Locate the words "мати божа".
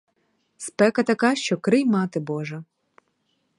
1.85-2.63